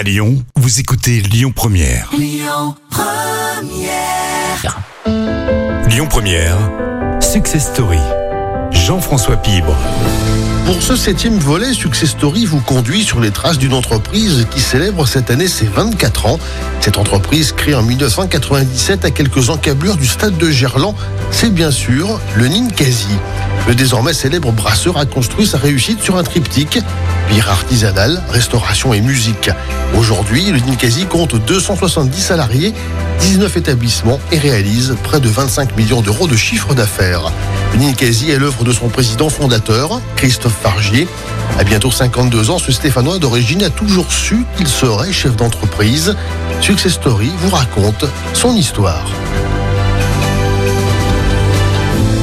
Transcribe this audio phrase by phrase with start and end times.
[0.00, 2.08] À Lyon, vous écoutez Lyon Première.
[2.16, 4.80] Lyon Première.
[5.90, 6.56] Lyon Première,
[7.20, 7.98] Success Story.
[8.70, 9.76] Jean-François Pibre.
[10.70, 15.04] Pour ce septième volet, Success Story vous conduit sur les traces d'une entreprise qui célèbre
[15.04, 16.38] cette année ses 24 ans.
[16.80, 20.94] Cette entreprise, créée en 1997 à quelques encablures du stade de Gerland,
[21.32, 23.08] c'est bien sûr le Ninkasi.
[23.66, 26.78] Le désormais célèbre brasseur a construit sa réussite sur un triptyque
[27.28, 29.50] bière artisanale, restauration et musique.
[29.98, 32.72] Aujourd'hui, le Ninkasi compte 270 salariés,
[33.22, 37.32] 19 établissements et réalise près de 25 millions d'euros de chiffre d'affaires.
[37.78, 41.06] Ninkasi est l'œuvre de son président fondateur, Christophe Fargier.
[41.58, 46.16] À bientôt 52 ans, ce Stéphanois d'origine a toujours su qu'il serait chef d'entreprise.
[46.60, 49.06] Success Story vous raconte son histoire.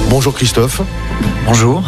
[0.09, 0.81] Bonjour Christophe.
[1.45, 1.83] Bonjour.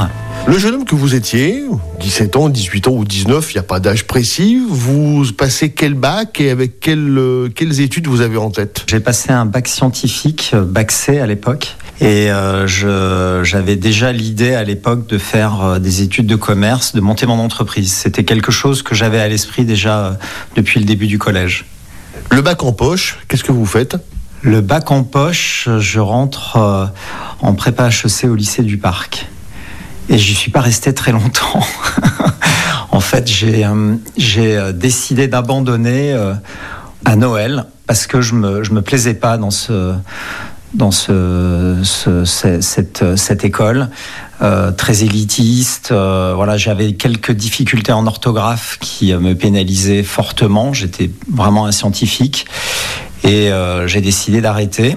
[0.48, 1.64] Le jeune homme que vous étiez,
[2.00, 5.94] 17 ans, 18 ans ou 19, il n'y a pas d'âge précis, vous passez quel
[5.94, 8.84] bac et avec quelles, euh, quelles études vous avez en tête?
[8.88, 14.54] J'ai passé un bac scientifique, euh, bac C à l'époque, et euh, j'avais déjà l'idée
[14.54, 17.92] à l'époque de faire euh, des études de commerce, de monter mon entreprise.
[17.92, 20.12] C'était quelque chose que j'avais à l'esprit déjà euh,
[20.56, 21.66] depuis le début du collège.
[22.32, 23.98] Le bac en poche, qu'est-ce que vous faites?
[24.42, 26.92] Le bac en poche, je rentre
[27.42, 29.28] en prépa HEC au lycée du Parc.
[30.08, 31.62] Et j'y suis pas resté très longtemps.
[32.92, 36.16] en fait, j'ai décidé d'abandonner
[37.04, 39.94] à Noël parce que je me, je me plaisais pas dans ce
[40.74, 42.62] dans ce, ce- ce-
[43.16, 43.90] cette, école
[44.42, 45.92] euh, très élitiste.
[45.92, 50.74] euh, voilà, j'avais quelques difficultés en orthographe qui euh, me pénalisaient fortement.
[50.74, 52.46] J'étais vraiment un scientifique
[53.24, 53.50] et
[53.88, 54.96] j'ai décidé d'arrêter.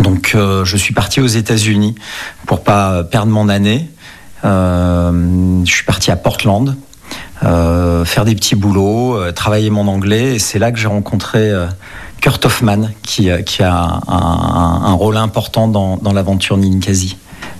[0.00, 1.96] Donc, je suis parti aux États-Unis
[2.46, 3.90] pour pas perdre mon année.
[4.44, 6.76] Je suis parti à Portland.
[7.42, 11.50] faire des petits boulots, travailler mon anglais, et c'est là que j'ai rencontré
[12.20, 17.16] Kurt Hoffman, qui, euh, qui a un, rôle important dans, l'aventure Ninkasi.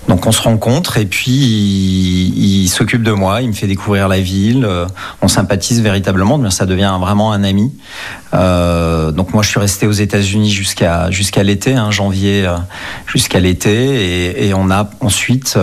[0.07, 4.19] Donc on se rencontre et puis il, s'occupe de moi, il me fait découvrir la
[4.19, 4.85] ville, euh,
[5.21, 7.73] on sympathise véritablement, ça devient vraiment un ami.
[8.33, 11.09] Euh, donc moi je suis resté aux États-Unis jusqu'à
[11.43, 12.49] l'été, hein, janvier
[13.05, 15.57] jusqu'à l'été, et, et on a ensuite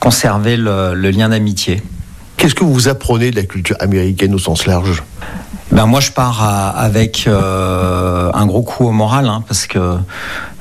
[0.00, 1.82] conservé le lien d'amitié.
[2.38, 5.02] Qu'est-ce que vous apprenez de la culture américaine au sens large?
[5.70, 9.96] Ben moi je pars avec euh, un gros coup au moral hein, parce que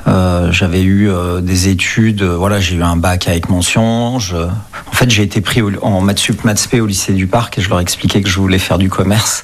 [0.08, 4.20] euh, j'avais eu euh, des études, voilà j'ai eu un bac avec mention.
[4.20, 7.62] Je, en fait j'ai été pris en maths sup maths au lycée du Parc et
[7.62, 9.44] je leur expliquais que je voulais faire du commerce.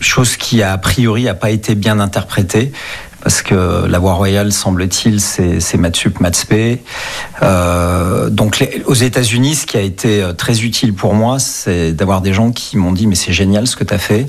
[0.00, 2.72] Chose qui a priori a pas été bien interprétée
[3.24, 6.82] parce que la voie royale, semble-t-il, c'est c'est maths sup, maths spé.
[7.42, 12.20] Euh, donc aux États-Unis, ce qui a été euh, très utile pour moi, c'est d'avoir
[12.20, 14.26] des gens qui m'ont dit mais c'est génial ce que tu as fait.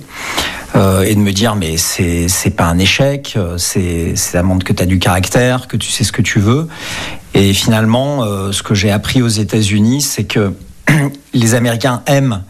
[0.77, 4.81] Euh, et de me dire mais c'est pas un échec, c'est ça montre que tu
[4.81, 6.69] as du caractère, que tu sais ce que tu veux.
[7.33, 8.23] Et finalement,
[8.53, 10.53] ce que j'ai appris aux États-Unis, c'est que
[11.35, 12.41] les Américains aiment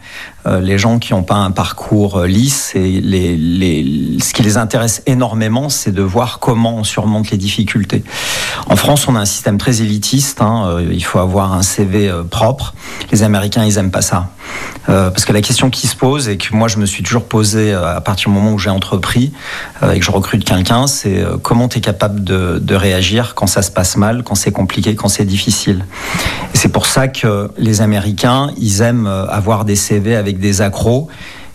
[0.46, 5.02] euh, les gens qui n'ont pas un parcours euh, lisse et ce qui les intéresse
[5.06, 8.04] énormément, c'est de voir comment on surmonte les difficultés.
[8.68, 10.40] En France, on a un système très élitiste.
[10.40, 12.74] hein, euh, il faut avoir un CV propre.
[13.10, 14.30] Les Américains, ils aiment pas ça.
[14.86, 17.74] Parce que la question qui se pose et que moi je me suis toujours posée
[17.74, 19.32] à partir du moment où j'ai entrepris
[19.82, 23.62] et que je recrute quelqu'un, c'est comment tu es capable de, de réagir quand ça
[23.62, 25.84] se passe mal, quand c'est compliqué, quand c'est difficile.
[26.54, 30.60] Et c'est pour ça que les Américains, ils aiment euh, avoir des CV avec des
[30.62, 31.08] accros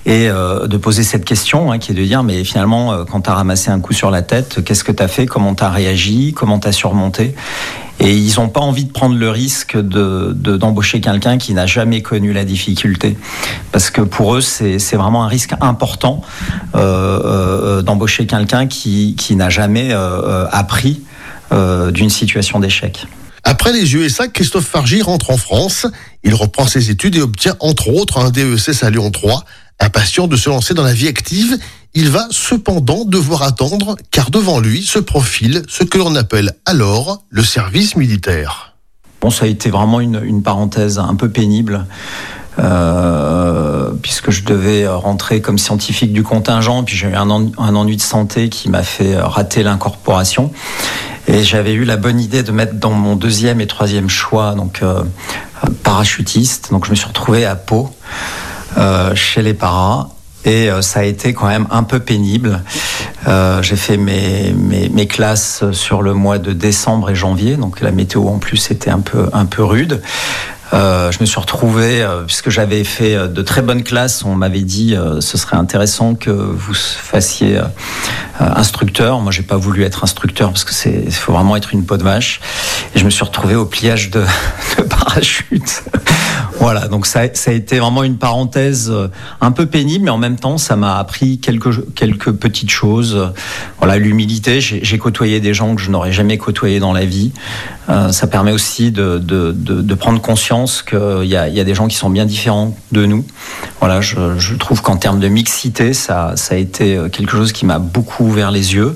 [0.06, 3.22] et euh, de poser cette question hein, qui est de dire mais finalement euh, quand
[3.22, 5.64] tu as ramassé un coup sur la tête, qu'est-ce que tu as fait, comment tu
[5.64, 7.36] as réagi, comment tu as surmonté?
[8.00, 11.68] Et ils n'ont pas envie de prendre le risque de de- d'embaucher quelqu'un qui n'a
[11.68, 13.16] jamais connu la difficulté.
[13.72, 16.24] Parce que pour eux, c'est vraiment un risque important
[16.74, 19.94] d'embaucher quelqu'un qui, qui n'a jamais
[20.52, 21.02] appris
[21.52, 23.06] d'une situation d'échec.
[23.52, 25.86] Après les USA, Christophe Fargy rentre en France.
[26.24, 29.44] Il reprend ses études et obtient entre autres un DESS à Lyon 3.
[29.82, 31.58] Impatient de se lancer dans la vie active,
[31.94, 37.24] il va cependant devoir attendre car devant lui se profile ce que l'on appelle alors
[37.30, 38.74] le service militaire.
[39.20, 41.86] Bon, ça a été vraiment une, une parenthèse un peu pénible.
[42.59, 47.97] euh, puisque je devais rentrer comme scientifique du contingent, puis j'ai eu un, un ennui
[47.97, 50.52] de santé qui m'a fait rater l'incorporation.
[51.28, 54.82] Et j'avais eu la bonne idée de mettre dans mon deuxième et troisième choix, donc
[54.82, 55.03] euh,
[55.84, 56.72] parachutiste.
[56.72, 57.90] Donc je me suis retrouvé à Pau,
[58.78, 60.09] euh, chez les paras.
[60.44, 62.64] Et euh, ça a été quand même un peu pénible.
[63.62, 67.91] J'ai fait mes, mes, mes classes sur le mois de décembre et janvier, donc la
[67.91, 70.02] météo en plus était un peu, un peu rude.
[70.72, 75.38] Je me suis retrouvé, puisque j'avais fait de très bonnes classes, on m'avait dit ce
[75.38, 77.59] serait intéressant que vous fassiez
[78.40, 79.20] instructeur.
[79.20, 82.03] Moi, j'ai pas voulu être instructeur parce que c'est, faut vraiment être une peau de
[82.03, 82.41] vache.
[82.96, 84.23] Et je me suis retrouvé au pliage de,
[84.78, 85.84] de parachute.
[86.61, 89.08] Voilà, donc ça, ça, a été vraiment une parenthèse euh,
[89.41, 93.34] un peu pénible, mais en même temps, ça m'a appris quelques, quelques petites choses.
[93.79, 97.31] Voilà, l'humilité, j'ai côtoyé des gens que je n'aurais jamais côtoyé dans la vie.
[97.90, 101.87] Euh, ça permet aussi de, de, de, prendre conscience qu'il y y a des gens
[101.87, 103.25] qui sont bien différents de nous.
[103.79, 107.66] Voilà, je, je trouve qu'en termes de mixité, ça, ça a été quelque chose qui
[107.66, 108.96] m'a beaucoup ouvert les yeux.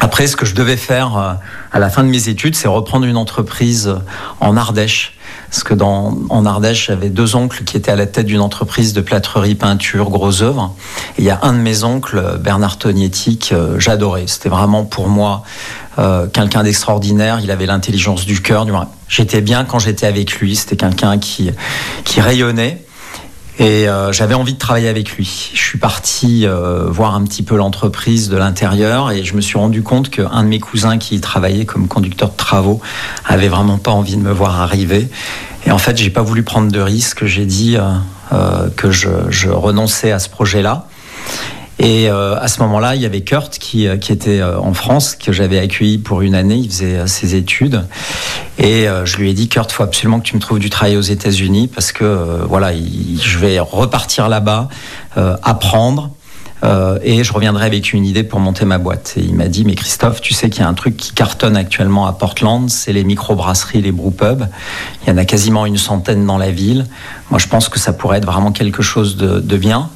[0.00, 1.32] Après, ce que je devais faire euh,
[1.72, 3.94] à la fin de mes études, c'est reprendre une entreprise
[4.40, 5.16] en Ardèche.
[5.50, 8.94] Parce que dans, en Ardèche, j'avais deux oncles qui étaient à la tête d'une entreprise
[8.94, 10.74] de plâtrerie, peinture, gros œuvres.
[11.18, 14.24] Et il y a un de mes oncles, Bernard Tognetti, que j'adorais.
[14.26, 15.42] C'était vraiment pour moi
[15.98, 17.40] euh, quelqu'un d'extraordinaire.
[17.42, 18.66] Il avait l'intelligence du cœur.
[19.08, 20.56] J'étais bien quand j'étais avec lui.
[20.56, 21.50] C'était quelqu'un qui,
[22.04, 22.82] qui rayonnait.
[23.62, 25.52] Et euh, j'avais envie de travailler avec lui.
[25.54, 29.56] Je suis parti euh, voir un petit peu l'entreprise de l'intérieur et je me suis
[29.56, 32.80] rendu compte qu'un de mes cousins qui travaillait comme conducteur de travaux
[33.24, 35.08] avait vraiment pas envie de me voir arriver.
[35.64, 37.24] Et en fait, j'ai pas voulu prendre de risques.
[37.24, 37.76] J'ai dit
[38.32, 40.88] euh, que je, je renonçais à ce projet-là.
[41.82, 44.72] Et euh, à ce moment-là, il y avait Kurt qui, euh, qui était euh, en
[44.72, 46.54] France, que j'avais accueilli pour une année.
[46.54, 47.84] Il faisait ses études.
[48.58, 51.00] Et je lui ai dit, Kurt, faut absolument que tu me trouves du travail aux
[51.00, 54.68] États-Unis parce que voilà, je vais repartir là-bas,
[55.16, 56.10] apprendre.
[57.02, 59.14] et je reviendrai avec une idée pour monter ma boîte.
[59.16, 61.56] Et il m'a dit, mais Christophe, tu sais qu'il y a un truc qui cartonne
[61.56, 64.46] actuellement à Portland, c'est les micro-brasseries, les brewpubs.
[65.02, 66.86] Il y en a quasiment une centaine dans la ville.
[67.30, 69.88] Moi, je pense que ça pourrait être vraiment quelque chose de, de bien.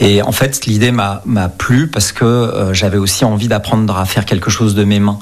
[0.00, 1.20] Et en fait, l'idée m'a
[1.58, 5.18] plu parce que euh, j'avais aussi envie d'apprendre à faire quelque chose de mes mains.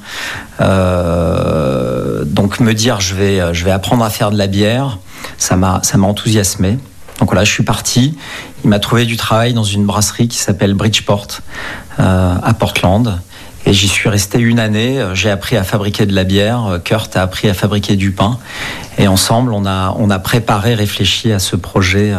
[0.61, 4.99] Euh, donc me dire je vais, je vais apprendre à faire de la bière,
[5.37, 6.79] ça m'a enthousiasmé.
[7.19, 8.17] Donc voilà, je suis parti.
[8.63, 11.27] Il m'a trouvé du travail dans une brasserie qui s'appelle Bridgeport
[11.99, 13.21] euh, à Portland.
[13.67, 15.05] Et j'y suis resté une année.
[15.15, 16.79] J'ai appris à fabriquer de la bière.
[16.85, 18.39] Kurt a appris à fabriquer du pain.
[18.97, 22.15] Et ensemble, on a, on a préparé, réfléchi à ce projet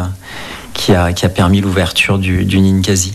[0.80, 3.12] qui a, qui a permis l'ouverture du, du Ninkasi.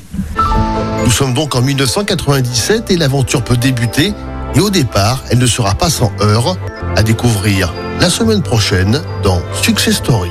[1.03, 4.13] Nous sommes donc en 1997 et l'aventure peut débuter.
[4.53, 6.57] Et au départ, elle ne sera pas sans heurts
[6.95, 10.29] à découvrir la semaine prochaine dans Success Story.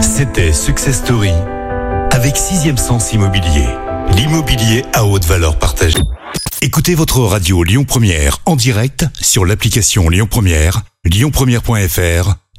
[0.00, 1.32] C'était Success Story
[2.12, 3.66] avec Sixième Sens Immobilier.
[4.16, 5.98] L'immobilier à haute valeur partagée.
[6.62, 12.34] Écoutez votre radio Lyon Première en direct sur l'application Lyon Première, lyonpremière.fr